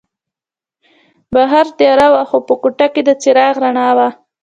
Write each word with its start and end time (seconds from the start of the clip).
بهر 1.33 1.65
تیاره 1.77 2.07
وه 2.13 2.23
خو 2.29 2.37
په 2.47 2.53
کوټه 2.61 2.87
کې 2.93 3.01
د 3.05 3.09
څراغ 3.21 3.53
رڼا 3.63 3.89
وه. 3.97 4.09